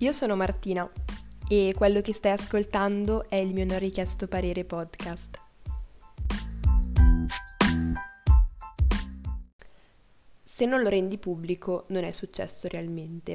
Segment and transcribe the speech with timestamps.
[0.00, 0.86] Io sono Martina
[1.48, 5.40] e quello che stai ascoltando è il mio non richiesto parere podcast.
[10.44, 13.32] Se non lo rendi pubblico non è successo realmente.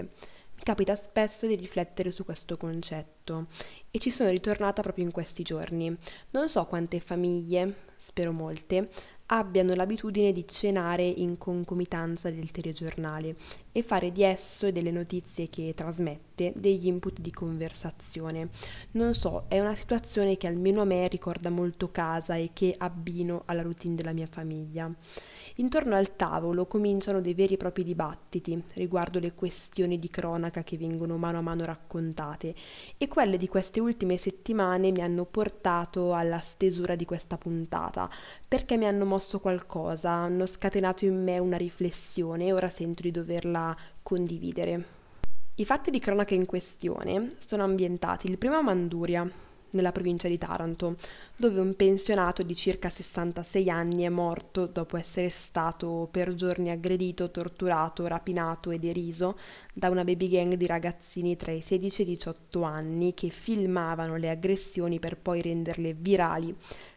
[0.53, 3.47] Mi capita spesso di riflettere su questo concetto
[3.89, 5.97] e ci sono ritornata proprio in questi giorni.
[6.29, 8.89] Non so quante famiglie, spero molte,
[9.27, 13.35] abbiano l'abitudine di cenare in concomitanza del telegiornale
[13.71, 18.49] e fare di esso e delle notizie che trasmette degli input di conversazione.
[18.91, 23.43] Non so, è una situazione che almeno a me ricorda molto casa e che abbino
[23.45, 24.93] alla routine della mia famiglia.
[25.55, 30.77] Intorno al tavolo cominciano dei veri e propri dibattiti riguardo le questioni di cronaca che
[30.77, 32.55] vengono mano a mano raccontate
[32.97, 37.90] e quelle di queste ultime settimane mi hanno portato alla stesura di questa puntata
[38.47, 43.11] perché mi hanno mosso qualcosa, hanno scatenato in me una riflessione e ora sento di
[43.11, 44.99] doverla condividere.
[45.55, 49.29] I fatti di cronaca in questione sono ambientati il primo a Manduria,
[49.71, 50.95] nella provincia di Taranto,
[51.37, 57.31] dove un pensionato di circa 66 anni è morto dopo essere stato per giorni aggredito,
[57.31, 59.37] torturato, rapinato e deriso
[59.73, 64.17] da una baby gang di ragazzini tra i 16 e i 18 anni che filmavano
[64.17, 66.55] le aggressioni per poi renderle virali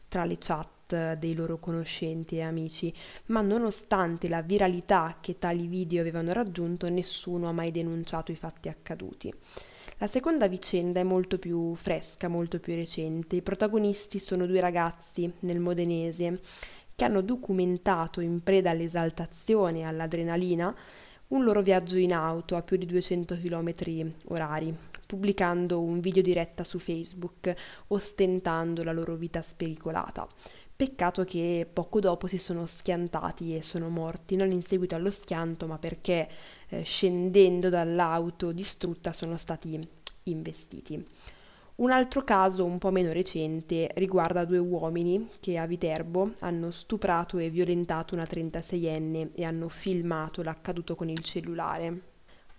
[0.09, 2.93] tra le chat dei loro conoscenti e amici,
[3.27, 8.69] ma nonostante la viralità che tali video avevano raggiunto, nessuno ha mai denunciato i fatti
[8.69, 9.33] accaduti.
[9.99, 13.37] La seconda vicenda è molto più fresca, molto più recente.
[13.37, 16.41] I protagonisti sono due ragazzi nel modenese
[16.95, 20.75] che hanno documentato in preda all'esaltazione e all'adrenalina
[21.29, 26.65] un loro viaggio in auto a più di 200 km orari, pubblicando un video diretta
[26.65, 27.55] su Facebook
[27.89, 30.29] ostentando la loro vita spericolata.
[30.77, 35.69] Peccato che poco dopo si sono schiantati e sono morti, non in seguito allo schianto,
[35.69, 36.29] ma perché
[36.69, 39.89] eh, scendendo dall'auto distrutta sono stati
[40.25, 41.05] investiti.
[41.77, 47.39] Un altro caso un po' meno recente riguarda due uomini che a Viterbo hanno stuprato
[47.39, 52.14] e violentato una 36enne e hanno filmato l'accaduto con il cellulare.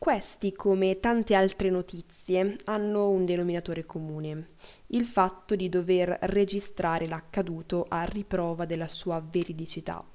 [0.05, 4.49] Questi, come tante altre notizie, hanno un denominatore comune,
[4.89, 10.07] il fatto di dover registrare l'accaduto a riprova della sua veridicità,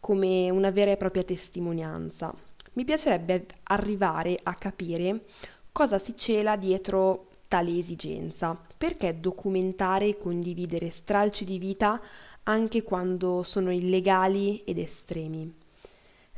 [0.00, 2.34] come una vera e propria testimonianza.
[2.72, 5.26] Mi piacerebbe arrivare a capire
[5.70, 12.02] cosa si cela dietro tale esigenza, perché documentare e condividere stralci di vita
[12.42, 15.59] anche quando sono illegali ed estremi.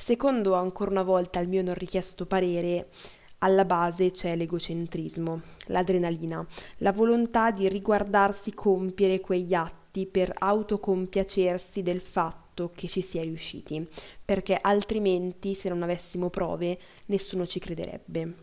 [0.02, 2.88] Secondo ancora una volta il mio non richiesto parere,
[3.38, 6.44] alla base c'è l'egocentrismo, l'adrenalina,
[6.78, 13.22] la volontà di riguardarsi compiere quegli atti per autocompiacersi del fatto che ci si è
[13.22, 13.88] riusciti,
[14.24, 16.76] perché altrimenti se non avessimo prove
[17.06, 18.34] nessuno ci crederebbe.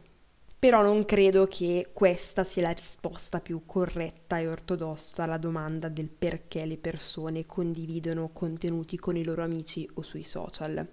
[0.58, 6.08] Però non credo che questa sia la risposta più corretta e ortodossa alla domanda del
[6.08, 10.88] perché le persone condividono contenuti con i loro amici o sui social.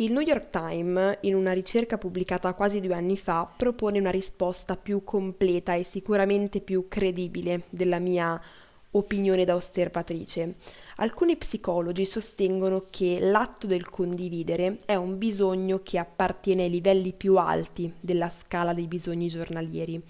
[0.00, 4.74] Il New York Times, in una ricerca pubblicata quasi due anni fa, propone una risposta
[4.74, 8.40] più completa e sicuramente più credibile della mia
[8.92, 10.56] opinione da osservatrice.
[10.96, 17.36] Alcuni psicologi sostengono che l'atto del condividere è un bisogno che appartiene ai livelli più
[17.36, 20.02] alti della scala dei bisogni giornalieri.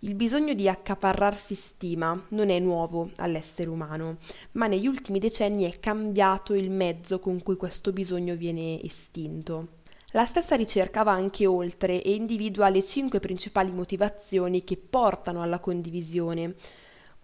[0.00, 4.18] Il bisogno di accaparrarsi stima non è nuovo all'essere umano,
[4.52, 9.68] ma negli ultimi decenni è cambiato il mezzo con cui questo bisogno viene estinto.
[10.12, 15.58] La stessa ricerca va anche oltre e individua le cinque principali motivazioni che portano alla
[15.58, 16.54] condivisione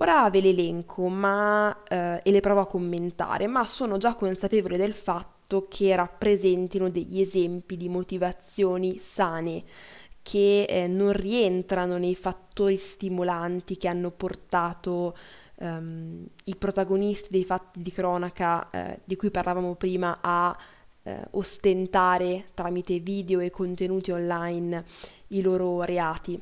[0.02, 4.76] Ora ve le elenco ma, eh, e le provo a commentare, ma sono già consapevole
[4.76, 9.62] del fatto che rappresentino degli esempi di motivazioni sane
[10.20, 15.16] che eh, non rientrano nei fattori stimolanti che hanno portato
[15.58, 20.56] ehm, i protagonisti dei fatti di cronaca eh, di cui parlavamo prima a
[21.04, 24.84] eh, ostentare tramite video e contenuti online
[25.28, 26.40] i loro reati.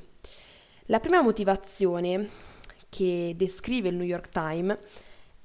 [0.86, 2.48] La prima motivazione
[2.90, 4.76] che descrive il New York Times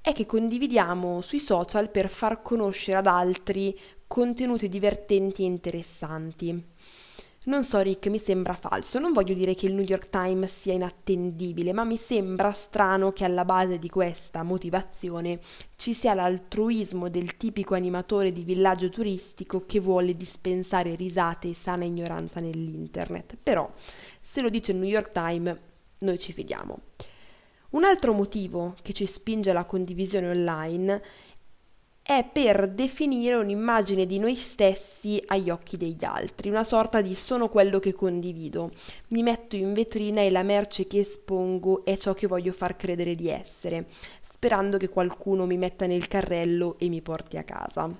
[0.02, 3.76] è che condividiamo sui social per far conoscere ad altri
[4.06, 6.64] contenuti divertenti e interessanti.
[7.46, 10.72] Non so Rick, mi sembra falso, non voglio dire che il New York Times sia
[10.72, 15.38] inattendibile, ma mi sembra strano che alla base di questa motivazione
[15.76, 21.84] ci sia l'altruismo del tipico animatore di villaggio turistico che vuole dispensare risate e sana
[21.84, 23.36] ignoranza nell'internet.
[23.40, 23.70] Però,
[24.20, 25.56] se lo dice il New York Times,
[25.98, 26.80] noi ci fidiamo.
[27.70, 31.02] Un altro motivo che ci spinge alla condivisione online
[32.06, 37.48] è per definire un'immagine di noi stessi agli occhi degli altri, una sorta di sono
[37.48, 38.70] quello che condivido,
[39.08, 43.16] mi metto in vetrina e la merce che espongo è ciò che voglio far credere
[43.16, 43.86] di essere,
[44.22, 47.92] sperando che qualcuno mi metta nel carrello e mi porti a casa.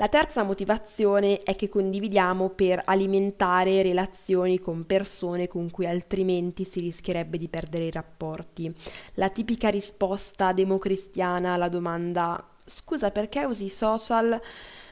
[0.00, 6.80] La terza motivazione è che condividiamo per alimentare relazioni con persone con cui altrimenti si
[6.80, 8.74] rischierebbe di perdere i rapporti.
[9.16, 14.40] La tipica risposta democristiana alla domanda scusa perché usi i social?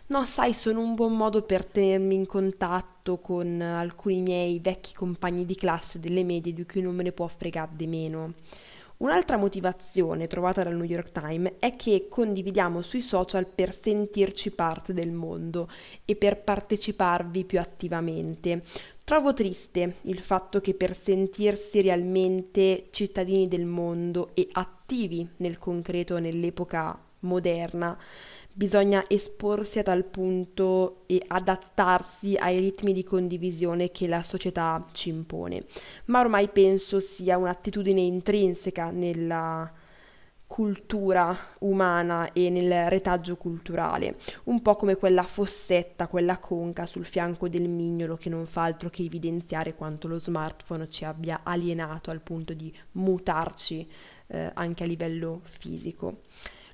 [0.09, 5.47] No, sai, sono un buon modo per tenermi in contatto con alcuni miei vecchi compagni
[5.47, 8.35] di classe delle medie di cui non me ne può fregare di meno.
[8.99, 14.93] Un'altra motivazione trovata dal New York Times è che condividiamo sui social per sentirci parte
[14.93, 15.71] del mondo
[16.05, 18.65] e per parteciparvi più attivamente.
[19.05, 26.19] Trovo triste il fatto che per sentirsi realmente cittadini del mondo e attivi nel concreto
[26.19, 27.97] nell'epoca moderna,
[28.59, 35.11] bisogna esporsi a tal punto e adattarsi ai ritmi di condivisione che la società ci
[35.11, 35.65] impone.
[36.07, 39.73] Ma ormai penso sia un'attitudine intrinseca nella
[40.45, 47.49] cultura umana e nel retaggio culturale, un po' come quella fossetta, quella conca sul fianco
[47.49, 52.23] del mignolo che non fa altro che evidenziare quanto lo smartphone ci abbia alienato al
[52.23, 53.89] punto di mutarci
[54.27, 56.23] eh, anche a livello fisico.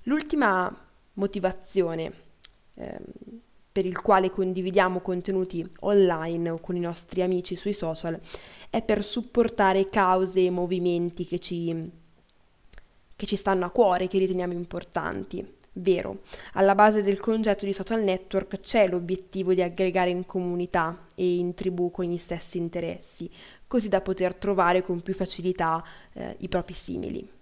[0.04, 0.83] L'ultima
[1.14, 2.12] motivazione
[2.74, 3.02] ehm,
[3.74, 8.20] per il quale condividiamo contenuti online o con i nostri amici sui social
[8.70, 11.90] è per supportare cause e movimenti che ci,
[13.16, 15.44] che ci stanno a cuore, che riteniamo importanti.
[15.76, 16.20] Vero,
[16.52, 21.52] alla base del concetto di social network c'è l'obiettivo di aggregare in comunità e in
[21.54, 23.28] tribù con gli stessi interessi,
[23.66, 25.82] così da poter trovare con più facilità
[26.12, 27.33] eh, i propri simili.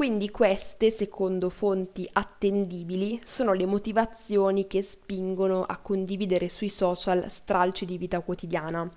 [0.00, 7.84] Quindi queste, secondo fonti attendibili, sono le motivazioni che spingono a condividere sui social stralci
[7.84, 8.90] di vita quotidiana.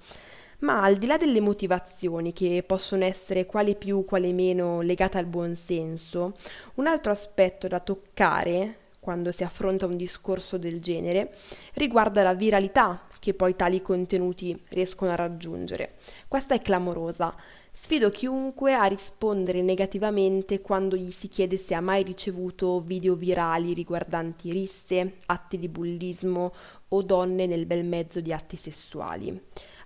[0.59, 5.25] Ma al di là delle motivazioni, che possono essere quale più, quale meno legate al
[5.25, 6.35] buon senso,
[6.75, 11.35] un altro aspetto da toccare quando si affronta un discorso del genere
[11.73, 15.95] riguarda la viralità che poi tali contenuti riescono a raggiungere.
[16.29, 17.35] Questa è clamorosa
[17.75, 23.73] Sfido chiunque a rispondere negativamente quando gli si chiede se ha mai ricevuto video virali
[23.73, 26.53] riguardanti risse, atti di bullismo
[26.89, 29.37] o donne nel bel mezzo di atti sessuali.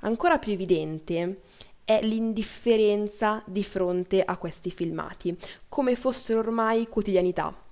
[0.01, 1.41] Ancora più evidente
[1.85, 5.35] è l'indifferenza di fronte a questi filmati,
[5.69, 7.66] come fossero ormai quotidianità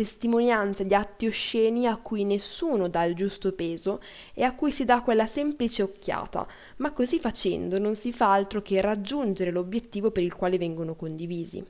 [0.00, 4.00] testimonianze di atti osceni a cui nessuno dà il giusto peso
[4.32, 8.62] e a cui si dà quella semplice occhiata, ma così facendo non si fa altro
[8.62, 11.62] che raggiungere l'obiettivo per il quale vengono condivisi.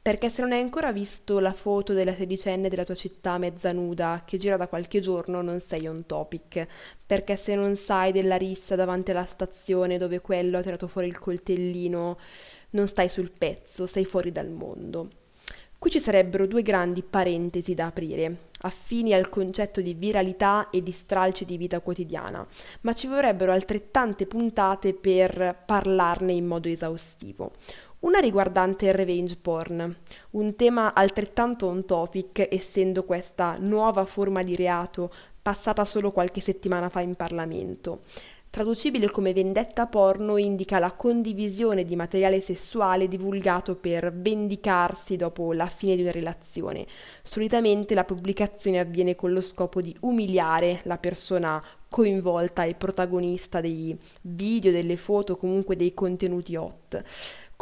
[0.00, 4.22] Perché se non hai ancora visto la foto della sedicenne della tua città mezza nuda
[4.24, 6.64] che gira da qualche giorno non sei on topic.
[7.04, 11.18] Perché se non sai della rissa davanti alla stazione dove quello ha tirato fuori il
[11.18, 12.18] coltellino
[12.70, 15.22] non stai sul pezzo, sei fuori dal mondo.
[15.84, 20.92] Qui ci sarebbero due grandi parentesi da aprire, affini al concetto di viralità e di
[20.92, 22.46] stralci di vita quotidiana,
[22.80, 27.52] ma ci vorrebbero altrettante puntate per parlarne in modo esaustivo.
[27.98, 29.94] Una riguardante il revenge porn,
[30.30, 36.88] un tema altrettanto on topic essendo questa nuova forma di reato passata solo qualche settimana
[36.88, 38.00] fa in Parlamento
[38.54, 45.66] traducibile come vendetta porno, indica la condivisione di materiale sessuale divulgato per vendicarsi dopo la
[45.66, 46.86] fine di una relazione.
[47.24, 53.98] Solitamente la pubblicazione avviene con lo scopo di umiliare la persona coinvolta e protagonista dei
[54.20, 57.02] video, delle foto, comunque dei contenuti hot.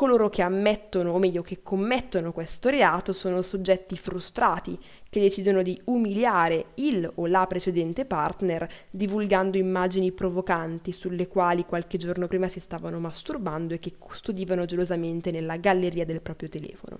[0.02, 4.76] Coloro che ammettono, o meglio che commettono questo reato, sono soggetti frustrati
[5.08, 11.98] che decidono di umiliare il o la precedente partner divulgando immagini provocanti sulle quali qualche
[11.98, 16.98] giorno prima si stavano masturbando e che custodivano gelosamente nella galleria del proprio telefono.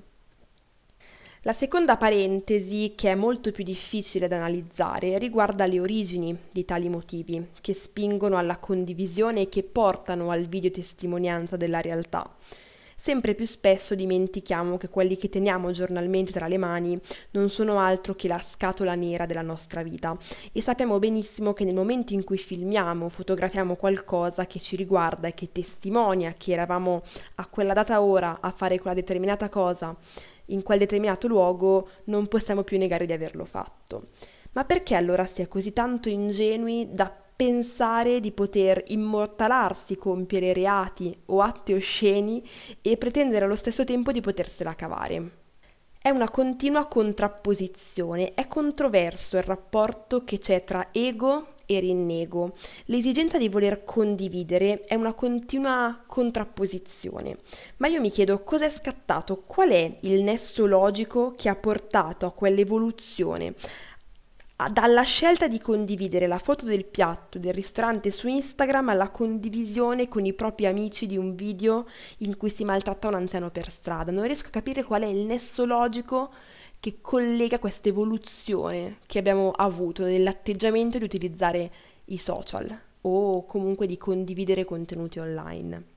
[1.40, 6.88] La seconda parentesi, che è molto più difficile da analizzare, riguarda le origini di tali
[6.88, 12.30] motivi, che spingono alla condivisione e che portano al videotestimonianza della realtà
[13.02, 16.96] sempre più spesso dimentichiamo che quelli che teniamo giornalmente tra le mani
[17.32, 20.16] non sono altro che la scatola nera della nostra vita
[20.52, 25.34] e sappiamo benissimo che nel momento in cui filmiamo, fotografiamo qualcosa che ci riguarda e
[25.34, 27.02] che testimonia che eravamo
[27.34, 29.96] a quella data ora a fare quella determinata cosa
[30.46, 34.10] in quel determinato luogo, non possiamo più negare di averlo fatto.
[34.52, 41.12] Ma perché allora si è così tanto ingenui da pensare di poter immortalarsi, compiere reati
[41.26, 42.40] o atti osceni
[42.80, 45.30] e pretendere allo stesso tempo di potersela cavare.
[46.02, 52.54] è una continua contrapposizione, è controverso il rapporto che c'è tra ego e rinnego.
[52.86, 57.38] L'esigenza di voler condividere è una continua contrapposizione.
[57.76, 62.26] Ma io mi chiedo cosa è scattato, qual è il nesso logico che ha portato
[62.26, 63.54] a quell'evoluzione?
[64.68, 70.24] Dalla scelta di condividere la foto del piatto del ristorante su Instagram alla condivisione con
[70.26, 71.86] i propri amici di un video
[72.18, 74.10] in cui si maltratta un anziano per strada.
[74.10, 76.32] Non riesco a capire qual è il nesso logico
[76.80, 81.70] che collega questa evoluzione che abbiamo avuto nell'atteggiamento di utilizzare
[82.06, 85.91] i social o comunque di condividere contenuti online.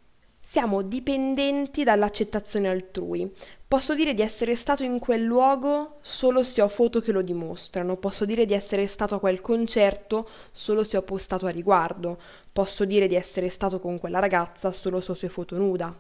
[0.48, 3.30] Siamo dipendenti dall'accettazione altrui.
[3.68, 7.98] Posso dire di essere stato in quel luogo solo se ho foto che lo dimostrano,
[7.98, 12.18] posso dire di essere stato a quel concerto solo se ho postato a riguardo,
[12.54, 15.94] posso dire di essere stato con quella ragazza solo se ho sue foto nuda.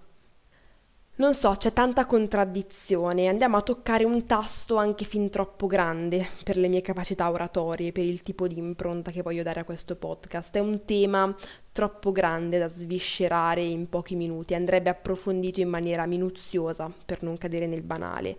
[1.17, 6.57] Non so, c'è tanta contraddizione, andiamo a toccare un tasto anche fin troppo grande per
[6.57, 10.55] le mie capacità oratorie, per il tipo di impronta che voglio dare a questo podcast.
[10.57, 11.33] È un tema
[11.75, 17.67] troppo grande da sviscerare in pochi minuti, andrebbe approfondito in maniera minuziosa per non cadere
[17.67, 18.37] nel banale.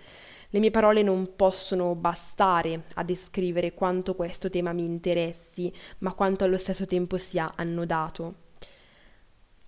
[0.49, 6.45] Le mie parole non possono bastare a descrivere quanto questo tema mi interessi, ma quanto
[6.45, 8.46] allo stesso tempo sia annodato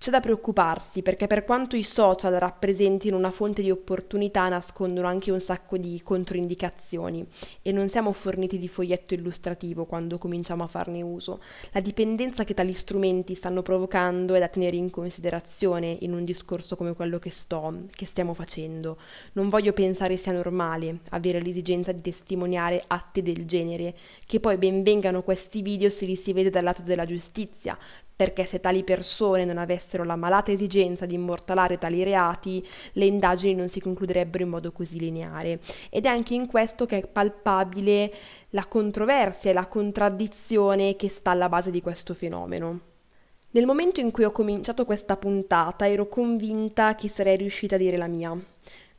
[0.08, 5.30] c'è da preoccuparsi perché per quanto i social rappresentino una fonte di opportunità nascondono anche
[5.30, 7.26] un sacco di controindicazioni
[7.60, 11.42] e non siamo forniti di foglietto illustrativo quando cominciamo a farne uso.
[11.72, 16.74] La dipendenza che tali strumenti stanno provocando è da tenere in considerazione in un discorso
[16.74, 18.96] come quello che sto, che stiamo facendo.
[19.32, 25.22] Non voglio pensare sia normale avere l'esigenza di testimoniare atti del genere, che poi benvengano
[25.22, 27.76] questi video se li si vede dal lato della giustizia,
[28.18, 33.54] perché se tali persone non avessero la malata esigenza di immortalare tali reati, le indagini
[33.54, 35.60] non si concluderebbero in modo così lineare.
[35.88, 38.12] Ed è anche in questo che è palpabile
[38.50, 42.80] la controversia e la contraddizione che sta alla base di questo fenomeno.
[43.50, 47.96] Nel momento in cui ho cominciato questa puntata ero convinta che sarei riuscita a dire
[47.96, 48.36] la mia.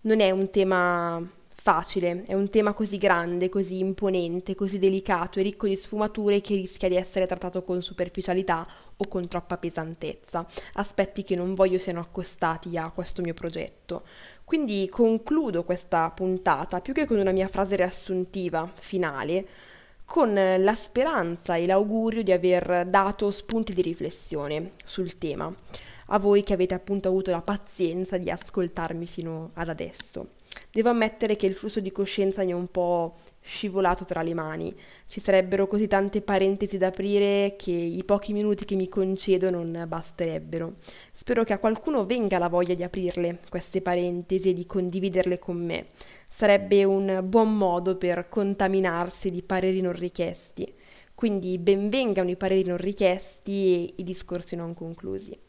[0.01, 1.21] Non è un tema
[1.69, 6.55] facile, è un tema così grande, così imponente, così delicato e ricco di sfumature che
[6.55, 11.99] rischia di essere trattato con superficialità o con troppa pesantezza, aspetti che non voglio siano
[11.99, 14.01] accostati a questo mio progetto.
[14.45, 19.47] Quindi concludo questa puntata più che con una mia frase riassuntiva finale,
[20.05, 25.53] con la speranza e l'augurio di aver dato spunti di riflessione sul tema,
[26.07, 30.38] a voi che avete appunto avuto la pazienza di ascoltarmi fino ad adesso.
[30.71, 34.75] Devo ammettere che il flusso di coscienza mi è un po' scivolato tra le mani.
[35.07, 39.85] Ci sarebbero così tante parentesi da aprire che i pochi minuti che mi concedo non
[39.87, 40.75] basterebbero.
[41.11, 45.57] Spero che a qualcuno venga la voglia di aprirle, queste parentesi, e di condividerle con
[45.57, 45.85] me.
[46.29, 50.71] Sarebbe un buon modo per contaminarsi di pareri non richiesti.
[51.15, 55.48] Quindi benvengano i pareri non richiesti e i discorsi non conclusi.